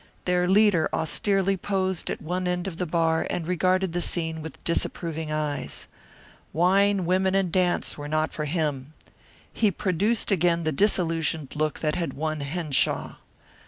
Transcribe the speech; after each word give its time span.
Their 0.25 0.47
leader 0.47 0.89
austerely 0.91 1.55
posed 1.57 2.09
at 2.09 2.23
one 2.23 2.47
end 2.47 2.65
of 2.65 2.77
the 2.77 2.87
bar 2.87 3.27
and 3.29 3.47
regarded 3.47 3.93
the 3.93 4.01
scene 4.01 4.41
with 4.41 4.63
disapproving 4.63 5.31
eyes. 5.31 5.87
Wine, 6.53 7.05
women, 7.05 7.35
and 7.35 7.49
the 7.49 7.59
dance 7.59 7.99
were 7.99 8.07
not 8.07 8.33
for 8.33 8.45
him. 8.45 8.93
He 9.53 9.69
produced 9.69 10.31
again 10.31 10.63
the 10.63 10.71
disillusioned 10.71 11.55
look 11.55 11.81
that 11.81 11.93
had 11.93 12.13
won 12.13 12.39
Henshaw. 12.39 13.17